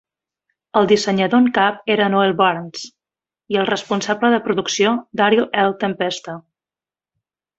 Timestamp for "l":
5.67-5.77